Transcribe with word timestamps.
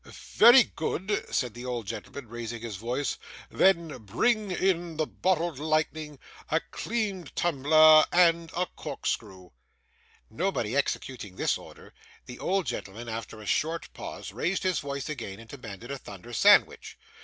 'Very 0.03 0.63
good,' 0.63 1.23
said 1.31 1.53
the 1.53 1.63
old 1.63 1.85
gentleman, 1.85 2.27
raising 2.27 2.63
his 2.63 2.75
voice, 2.75 3.19
'then 3.51 3.99
bring 3.99 4.49
in 4.49 4.97
the 4.97 5.05
bottled 5.05 5.59
lightning, 5.59 6.17
a 6.49 6.59
clean 6.71 7.25
tumbler, 7.35 8.03
and 8.11 8.49
a 8.57 8.65
corkscrew.' 8.75 9.51
Nobody 10.27 10.75
executing 10.75 11.35
this 11.35 11.55
order, 11.55 11.93
the 12.25 12.39
old 12.39 12.65
gentleman, 12.65 13.07
after 13.07 13.41
a 13.41 13.45
short 13.45 13.93
pause, 13.93 14.31
raised 14.31 14.63
his 14.63 14.79
voice 14.79 15.07
again 15.07 15.39
and 15.39 15.47
demanded 15.47 15.91
a 15.91 15.99
thunder 15.99 16.33
sandwich. 16.33 16.97